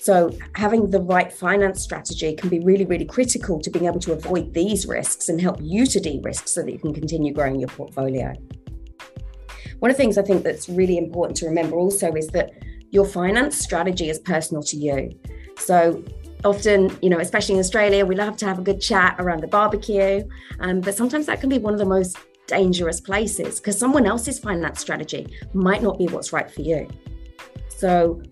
[0.00, 4.12] So, having the right finance strategy can be really, really critical to being able to
[4.12, 7.58] avoid these risks and help you to de risk so that you can continue growing
[7.58, 8.32] your portfolio.
[9.80, 12.52] One of the things I think that's really important to remember also is that
[12.90, 15.18] your finance strategy is personal to you.
[15.58, 16.04] So,
[16.44, 19.48] often, you know, especially in Australia, we love to have a good chat around the
[19.48, 20.22] barbecue,
[20.60, 24.38] um, but sometimes that can be one of the most dangerous places because someone else's
[24.38, 26.88] finance strategy might not be what's right for you.
[27.68, 28.22] So,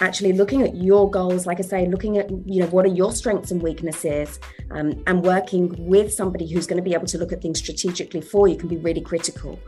[0.00, 3.12] actually looking at your goals like i say looking at you know what are your
[3.12, 4.38] strengths and weaknesses
[4.70, 8.20] um, and working with somebody who's going to be able to look at things strategically
[8.20, 9.58] for you can be really critical.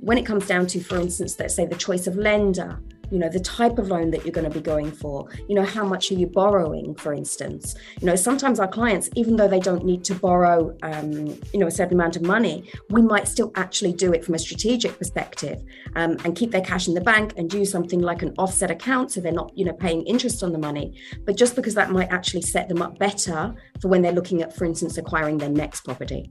[0.00, 3.28] When it comes down to for instance let's say the choice of lender you know
[3.28, 5.28] the type of loan that you're going to be going for.
[5.48, 7.74] You know how much are you borrowing for instance?
[8.00, 11.66] You know sometimes our clients even though they don't need to borrow um, you know
[11.66, 15.62] a certain amount of money we might still actually do it from a strategic perspective
[15.94, 19.12] um, and keep their cash in the bank and do something like an offset account
[19.12, 20.98] so they're not you know paying interest on the money.
[21.24, 24.54] But just because that might actually set them up better for when they're looking at
[24.54, 26.30] for instance acquiring their next property.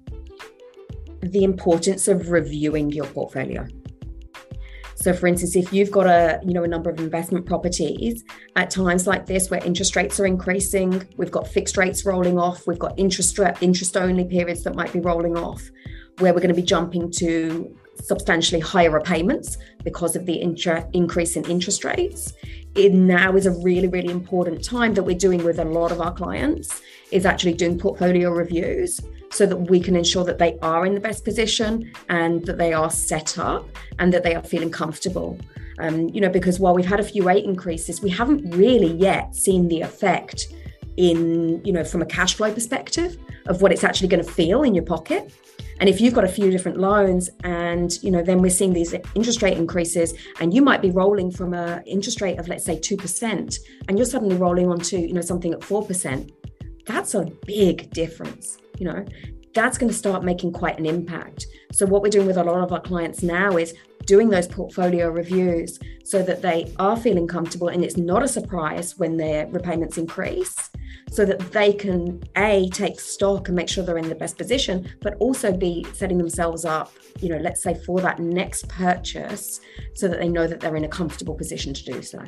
[1.21, 3.67] The importance of reviewing your portfolio
[4.95, 8.23] so, for instance, if you've got a you know a number of investment properties
[8.55, 12.65] at times like this where interest rates are increasing, we've got fixed rates rolling off,
[12.65, 15.61] we've got interest interest only periods that might be rolling off,
[16.19, 21.35] where we're going to be jumping to substantially higher repayments because of the intra- increase
[21.35, 22.33] in interest rates.
[22.75, 26.01] It now is a really, really important time that we're doing with a lot of
[26.01, 26.81] our clients
[27.11, 28.99] is actually doing portfolio reviews
[29.31, 32.73] so that we can ensure that they are in the best position and that they
[32.73, 33.67] are set up
[33.99, 35.37] and that they are feeling comfortable.
[35.79, 39.35] Um, you know, because while we've had a few rate increases, we haven't really yet
[39.35, 40.47] seen the effect
[40.95, 44.63] in, you know, from a cash flow perspective of what it's actually going to feel
[44.63, 45.33] in your pocket.
[45.81, 48.95] And if you've got a few different loans and, you know, then we're seeing these
[49.13, 52.77] interest rate increases and you might be rolling from a interest rate of, let's say,
[52.77, 56.31] 2% and you're suddenly rolling onto, you know, something at 4%,
[56.85, 59.05] that's a big difference, you know,
[59.53, 61.47] that's going to start making quite an impact.
[61.71, 63.73] So what we're doing with a lot of our clients now is
[64.05, 68.97] doing those portfolio reviews so that they are feeling comfortable and it's not a surprise
[68.97, 70.69] when their repayments increase
[71.11, 74.87] so that they can a take stock and make sure they're in the best position
[75.01, 79.59] but also be setting themselves up you know let's say for that next purchase
[79.95, 82.19] so that they know that they're in a comfortable position to do so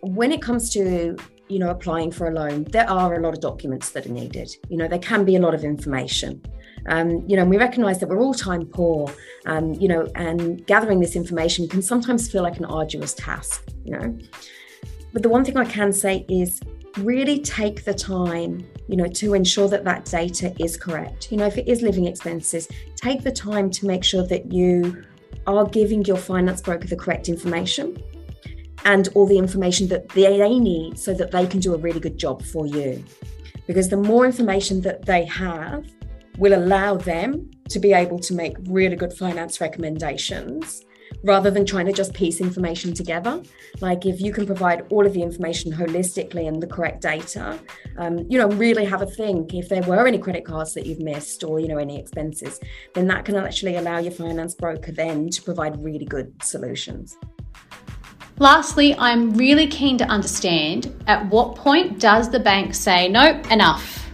[0.00, 1.16] when it comes to
[1.48, 4.54] you know applying for a loan there are a lot of documents that are needed.
[4.68, 6.42] You know there can be a lot of information.
[6.86, 9.12] Um, you know we recognize that we're all time poor
[9.46, 13.92] um, you know and gathering this information can sometimes feel like an arduous task you
[13.92, 14.18] know.
[15.12, 16.60] But the one thing i can say is
[16.98, 21.30] really take the time you know to ensure that that data is correct.
[21.30, 25.04] You know if it is living expenses take the time to make sure that you
[25.46, 27.96] are giving your finance broker the correct information
[28.84, 32.18] and all the information that they need so that they can do a really good
[32.18, 33.04] job for you
[33.66, 35.86] because the more information that they have
[36.38, 40.84] will allow them to be able to make really good finance recommendations
[41.24, 43.42] rather than trying to just piece information together.
[43.80, 47.58] Like if you can provide all of the information holistically and the correct data,
[47.98, 49.54] um, you know, really have a think.
[49.54, 52.60] If there were any credit cards that you've missed or you know any expenses,
[52.94, 57.18] then that can actually allow your finance broker then to provide really good solutions.
[58.38, 64.08] Lastly, I'm really keen to understand at what point does the bank say, nope, enough?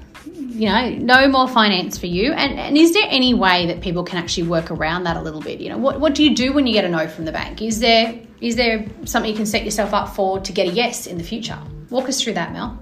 [0.54, 2.32] you know, no more finance for you.
[2.32, 5.40] And, and is there any way that people can actually work around that a little
[5.40, 5.60] bit?
[5.60, 7.60] You know, what, what do you do when you get a no from the bank?
[7.60, 11.06] Is there is there something you can set yourself up for to get a yes
[11.06, 11.58] in the future?
[11.90, 12.78] Walk us through that, Mel.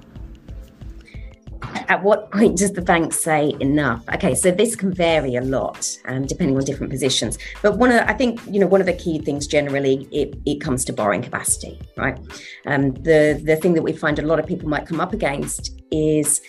[1.89, 4.05] At what point does the bank say enough?
[4.15, 7.39] Okay, so this can vary a lot um, depending on different positions.
[7.63, 10.39] But one of the, I think you know one of the key things generally it,
[10.47, 12.19] it comes to borrowing capacity, right?
[12.67, 15.81] Um, the the thing that we find a lot of people might come up against
[15.91, 16.41] is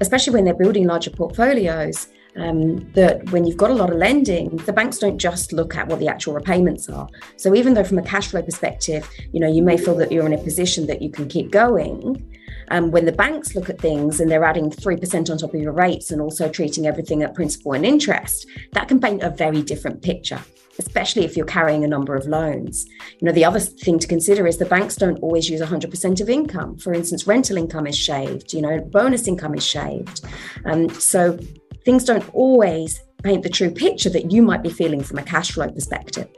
[0.00, 4.56] especially when they're building larger portfolios, um, that when you've got a lot of lending,
[4.58, 7.08] the banks don't just look at what the actual repayments are.
[7.36, 10.26] So even though from a cash flow perspective, you know, you may feel that you're
[10.26, 12.38] in a position that you can keep going,
[12.70, 15.72] um, when the banks look at things and they're adding 3% on top of your
[15.72, 20.02] rates and also treating everything at principal and interest, that can paint a very different
[20.02, 20.40] picture
[20.78, 22.86] especially if you're carrying a number of loans.
[23.18, 26.30] You know, the other thing to consider is the banks don't always use 100% of
[26.30, 26.78] income.
[26.78, 30.24] For instance, rental income is shaved, you know, bonus income is shaved.
[30.64, 31.38] Um, so
[31.84, 35.52] things don't always paint the true picture that you might be feeling from a cash
[35.52, 36.28] flow perspective.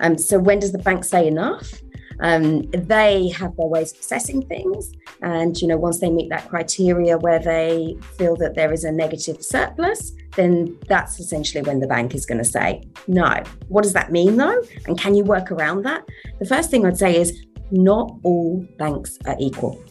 [0.00, 1.83] Um, so when does the bank say enough?
[2.20, 6.48] Um, they have their ways of assessing things, and you know, once they meet that
[6.48, 11.86] criteria where they feel that there is a negative surplus, then that's essentially when the
[11.86, 13.42] bank is going to say no.
[13.68, 14.62] What does that mean though?
[14.86, 16.04] And can you work around that?
[16.38, 19.82] The first thing I'd say is not all banks are equal.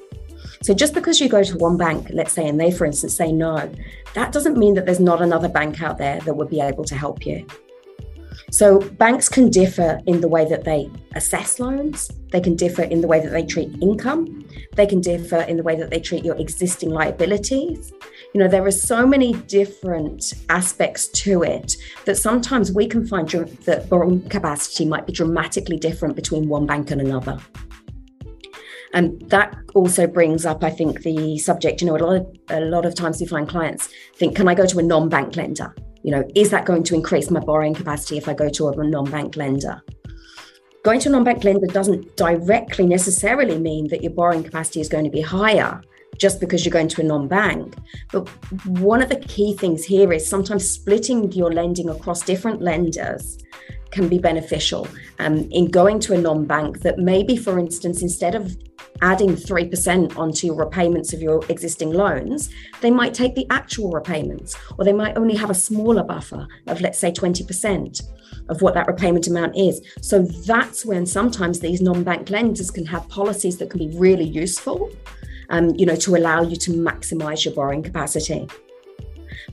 [0.61, 3.33] So just because you go to one bank, let's say, and they, for instance, say
[3.33, 3.69] no,
[4.13, 6.95] that doesn't mean that there's not another bank out there that would be able to
[6.95, 7.45] help you.
[8.53, 12.11] So banks can differ in the way that they assess loans.
[12.31, 14.47] They can differ in the way that they treat income.
[14.75, 17.91] They can differ in the way that they treat your existing liabilities.
[18.31, 23.27] You know, there are so many different aspects to it that sometimes we can find
[23.27, 27.39] that borrowing capacity might be dramatically different between one bank and another.
[28.93, 31.81] And that also brings up, I think, the subject.
[31.81, 34.53] You know, a lot of a lot of times we find clients think, "Can I
[34.53, 38.17] go to a non-bank lender?" You know, is that going to increase my borrowing capacity
[38.17, 39.81] if I go to a non bank lender?
[40.83, 44.89] Going to a non bank lender doesn't directly necessarily mean that your borrowing capacity is
[44.89, 45.81] going to be higher
[46.17, 47.75] just because you're going to a non bank.
[48.11, 48.27] But
[48.67, 53.39] one of the key things here is sometimes splitting your lending across different lenders
[53.91, 54.87] can be beneficial
[55.19, 58.55] um, in going to a non bank that maybe, for instance, instead of
[59.03, 64.55] adding 3% onto your repayments of your existing loans, they might take the actual repayments,
[64.79, 68.01] or they might only have a smaller buffer of, let's say, 20%
[68.47, 69.81] of what that repayment amount is.
[70.01, 74.25] So that's when sometimes these non bank lenders can have policies that can be really
[74.25, 74.89] useful.
[75.49, 78.47] Um, you know, to allow you to maximize your borrowing capacity.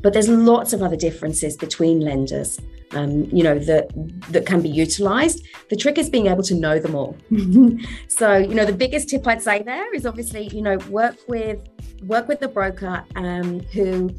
[0.03, 2.59] But there's lots of other differences between lenders.
[2.93, 3.91] Um, you know, that
[4.31, 5.47] that can be utilized.
[5.69, 7.17] The trick is being able to know them all.
[8.09, 11.69] so, you know, the biggest tip I'd say there is obviously, you know, work with
[12.03, 14.11] work with the broker um, who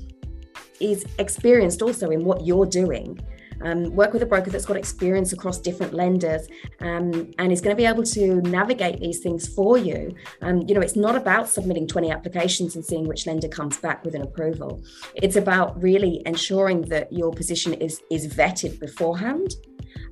[0.79, 3.19] is experienced also in what you're doing
[3.63, 6.47] um, work with a broker that's got experience across different lenders
[6.79, 10.13] um, and is going to be able to navigate these things for you.
[10.41, 14.03] Um, you know, it's not about submitting 20 applications and seeing which lender comes back
[14.03, 14.81] with an approval.
[15.15, 19.55] It's about really ensuring that your position is is vetted beforehand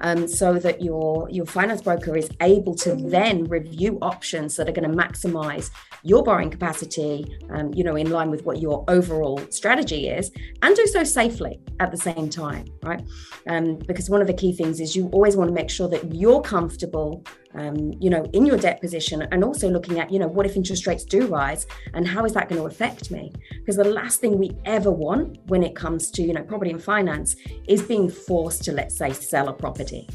[0.01, 4.71] um, so that your your finance broker is able to then review options that are
[4.71, 5.71] going to maximize
[6.03, 10.31] your borrowing capacity, um, you know, in line with what your overall strategy is,
[10.61, 13.01] and do so safely at the same time, right?
[13.47, 16.13] Um, because one of the key things is you always want to make sure that
[16.13, 17.23] you're comfortable
[17.55, 20.55] um, you know, in your debt position, and also looking at, you know, what if
[20.55, 23.33] interest rates do rise, and how is that going to affect me?
[23.59, 26.81] Because the last thing we ever want when it comes to, you know, property and
[26.81, 27.35] finance
[27.67, 30.07] is being forced to, let's say, sell a property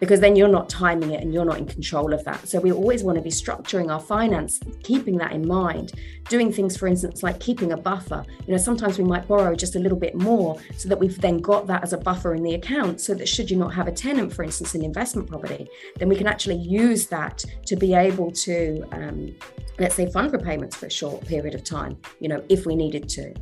[0.00, 2.48] because then you're not timing it and you're not in control of that.
[2.48, 5.92] So we always want to be structuring our finance, keeping that in mind,
[6.28, 8.24] doing things, for instance, like keeping a buffer.
[8.46, 11.38] You know, sometimes we might borrow just a little bit more so that we've then
[11.38, 13.92] got that as a buffer in the account so that should you not have a
[13.92, 18.30] tenant, for instance, in investment property, then we can actually use that to be able
[18.30, 19.34] to, um,
[19.78, 23.08] let's say, fund repayments for a short period of time, you know, if we needed
[23.08, 23.34] to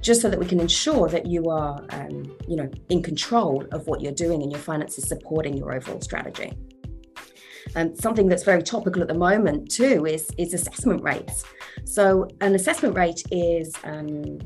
[0.00, 3.86] just so that we can ensure that you are, um, you know, in control of
[3.86, 6.52] what you're doing and your finances supporting your overall strategy.
[7.76, 11.44] And something that's very topical at the moment too is is assessment rates.
[11.84, 14.38] So an assessment rate is um,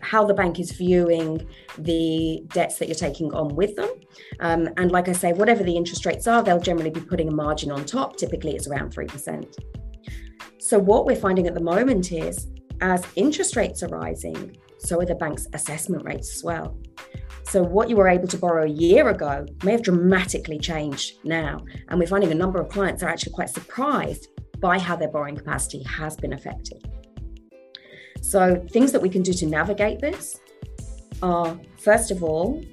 [0.00, 1.46] how the bank is viewing
[1.78, 3.90] the debts that you're taking on with them.
[4.40, 7.32] Um, and like I say, whatever the interest rates are, they'll generally be putting a
[7.32, 8.16] margin on top.
[8.16, 9.56] Typically, it's around three percent.
[10.58, 12.48] So what we're finding at the moment is
[12.80, 16.76] as interest rates are rising, so are the bank's assessment rates as well.
[17.44, 21.64] So, what you were able to borrow a year ago may have dramatically changed now.
[21.88, 24.28] And we're finding a number of clients are actually quite surprised
[24.60, 26.88] by how their borrowing capacity has been affected.
[28.22, 30.40] So, things that we can do to navigate this
[31.22, 32.64] are first of all,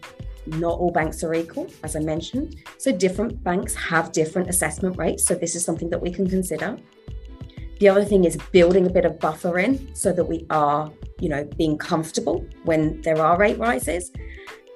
[0.45, 2.55] not all banks are equal, as I mentioned.
[2.77, 5.25] So, different banks have different assessment rates.
[5.25, 6.77] So, this is something that we can consider.
[7.79, 11.29] The other thing is building a bit of buffer in so that we are, you
[11.29, 14.11] know, being comfortable when there are rate rises.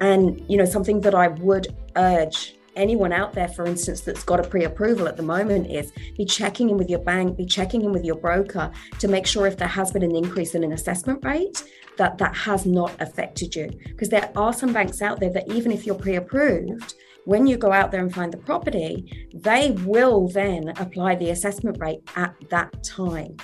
[0.01, 4.39] And, you know, something that I would urge anyone out there, for instance, that's got
[4.39, 7.83] a pre approval at the moment is be checking in with your bank, be checking
[7.83, 10.73] in with your broker to make sure if there has been an increase in an
[10.73, 11.63] assessment rate,
[11.97, 13.69] that that has not affected you.
[13.87, 17.55] Because there are some banks out there that even if you're pre approved, when you
[17.55, 22.35] go out there and find the property, they will then apply the assessment rate at
[22.49, 23.37] that time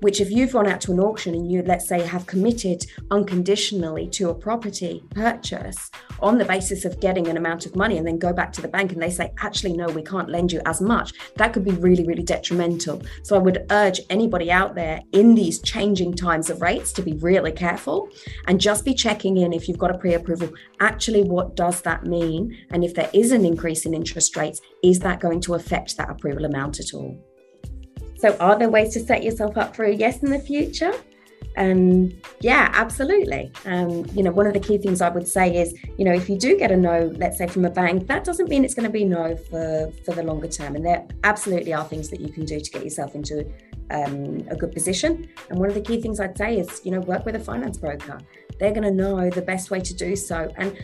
[0.00, 4.08] which if you've gone out to an auction and you let's say have committed unconditionally
[4.08, 5.90] to a property purchase
[6.20, 8.68] on the basis of getting an amount of money and then go back to the
[8.68, 11.72] bank and they say actually no we can't lend you as much that could be
[11.72, 13.02] really really detrimental.
[13.22, 17.14] So i would urge anybody out there in these changing times of rates to be
[17.14, 18.08] really careful
[18.46, 20.50] and just be checking in if you've got a pre-approval.
[20.80, 22.56] Actually what does that mean?
[22.70, 26.10] And if there is an increase in interest rates is that going to affect that
[26.10, 27.29] approval amount at all
[28.20, 30.92] so, are there ways to set yourself up for a yes in the future?
[31.56, 33.50] Um, yeah, absolutely.
[33.64, 36.28] Um, you know, one of the key things I would say is, you know, if
[36.28, 38.86] you do get a no, let's say from a bank, that doesn't mean it's going
[38.86, 40.76] to be no for for the longer term.
[40.76, 43.50] And there absolutely are things that you can do to get yourself into
[43.90, 45.28] um, a good position.
[45.48, 47.78] And one of the key things I'd say is, you know, work with a finance
[47.78, 48.20] broker.
[48.58, 50.52] They're going to know the best way to do so.
[50.56, 50.78] And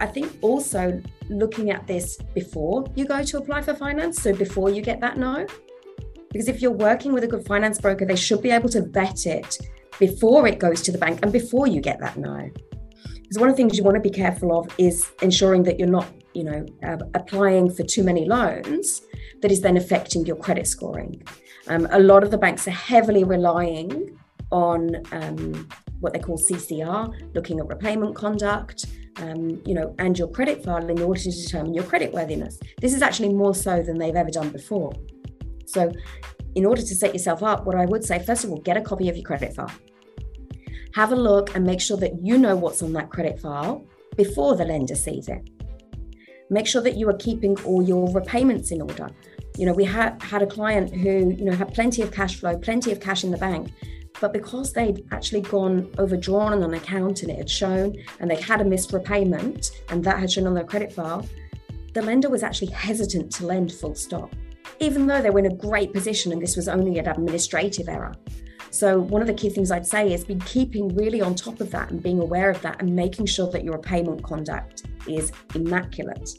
[0.00, 4.70] I think also looking at this before you go to apply for finance, so before
[4.70, 5.46] you get that no,
[6.30, 9.26] because if you're working with a good finance broker, they should be able to vet
[9.26, 9.58] it
[9.98, 12.50] before it goes to the bank and before you get that no.
[13.14, 15.88] Because one of the things you want to be careful of is ensuring that you're
[15.88, 19.02] not, you know, uh, applying for too many loans
[19.42, 21.22] that is then affecting your credit scoring.
[21.68, 24.18] Um, a lot of the banks are heavily relying
[24.50, 25.68] on um,
[26.00, 30.88] what they call CCR, looking at repayment conduct, um, you know, and your credit file
[30.88, 32.58] in order to determine your credit worthiness.
[32.80, 34.92] This is actually more so than they've ever done before.
[35.68, 35.92] So,
[36.54, 38.80] in order to set yourself up, what I would say, first of all, get a
[38.80, 39.70] copy of your credit file.
[40.94, 44.56] Have a look and make sure that you know what's on that credit file before
[44.56, 45.50] the lender sees it.
[46.48, 49.10] Make sure that you are keeping all your repayments in order.
[49.58, 52.56] You know, we had had a client who, you know, had plenty of cash flow,
[52.56, 53.70] plenty of cash in the bank,
[54.22, 58.40] but because they'd actually gone overdrawn on an account and it had shown, and they
[58.40, 61.26] had a missed repayment, and that had shown on their credit file,
[61.92, 64.34] the lender was actually hesitant to lend full stop
[64.80, 68.14] even though they were in a great position and this was only an administrative error.
[68.70, 71.70] So, one of the key things I'd say is be keeping really on top of
[71.70, 76.30] that and being aware of that and making sure that your payment conduct is immaculate.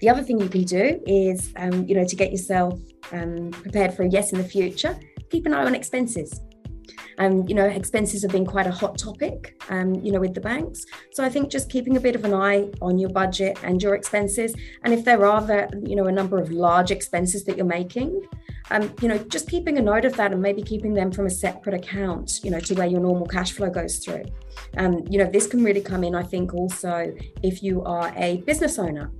[0.00, 2.80] The other thing you can do is, um, you know, to get yourself
[3.12, 4.98] um, prepared for a yes in the future,
[5.30, 6.40] keep an eye on expenses.
[7.18, 10.40] Um, you know, expenses have been quite a hot topic, um, you know, with the
[10.40, 10.84] banks.
[11.12, 13.94] So I think just keeping a bit of an eye on your budget and your
[13.94, 14.54] expenses,
[14.84, 18.22] and if there are, the, you know, a number of large expenses that you're making,
[18.70, 21.30] um, you know, just keeping a note of that and maybe keeping them from a
[21.30, 24.24] separate account, you know, to where your normal cash flow goes through.
[24.76, 28.38] Um, you know, this can really come in, I think, also if you are a
[28.38, 29.10] business owner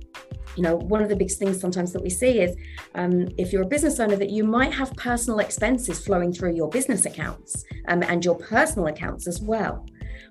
[0.55, 2.55] you know one of the big things sometimes that we see is
[2.95, 6.69] um, if you're a business owner that you might have personal expenses flowing through your
[6.69, 9.85] business accounts um, and your personal accounts as well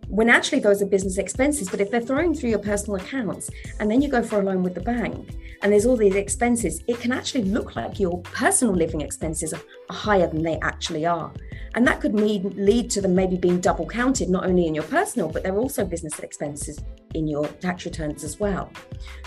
[0.09, 3.51] when actually those are business expenses but if they're thrown through your personal accounts
[3.81, 6.83] and then you go for a loan with the bank and there's all these expenses
[6.87, 11.33] it can actually look like your personal living expenses are higher than they actually are
[11.75, 14.85] and that could mean, lead to them maybe being double counted, not only in your
[14.85, 16.81] personal, but they're also business expenses
[17.15, 18.73] in your tax returns as well.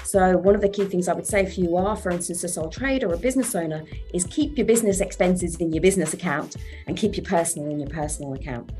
[0.03, 2.49] So, one of the key things I would say if you are, for instance, a
[2.49, 6.57] sole trader or a business owner, is keep your business expenses in your business account
[6.87, 8.71] and keep your personal in your personal account.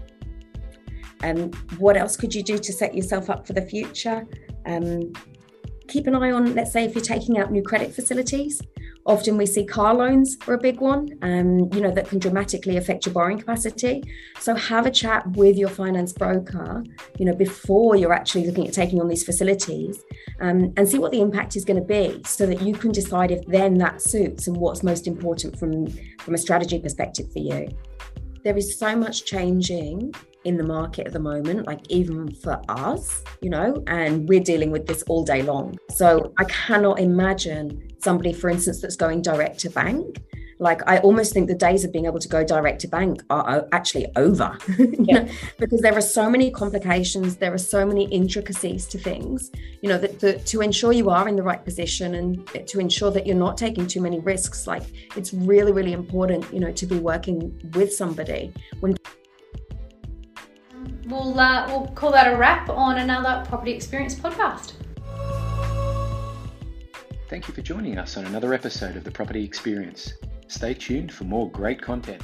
[1.24, 4.28] Um, what else could you do to set yourself up for the future?
[4.65, 5.13] Um,
[5.88, 8.61] keep an eye on, let's say, if you're taking out new credit facilities.
[9.05, 12.78] Often we see car loans are a big one, um, you know, that can dramatically
[12.78, 14.03] affect your borrowing capacity.
[14.39, 16.84] So have a chat with your finance broker,
[17.17, 20.03] you know, before you're actually looking at taking on these facilities
[20.39, 23.32] um, and see what the impact is going to be so that you can decide
[23.32, 25.88] if then that suits and what's most important from,
[26.19, 27.67] from a strategy perspective for you.
[28.43, 30.13] There is so much changing
[30.43, 34.71] in the market at the moment, like even for us, you know, and we're dealing
[34.71, 35.77] with this all day long.
[35.89, 40.21] So I cannot imagine somebody, for instance, that's going direct to bank.
[40.57, 43.67] Like I almost think the days of being able to go direct to bank are
[43.71, 44.55] actually over,
[44.99, 45.27] yeah.
[45.57, 49.49] because there are so many complications, there are so many intricacies to things,
[49.81, 53.09] you know, that, that to ensure you are in the right position and to ensure
[53.09, 54.67] that you're not taking too many risks.
[54.67, 54.83] Like
[55.15, 58.95] it's really, really important, you know, to be working with somebody when
[61.05, 64.73] we'll uh, we'll call that a wrap on another property experience podcast.
[67.29, 70.13] Thank you for joining us on another episode of the Property Experience.
[70.47, 72.21] Stay tuned for more great content.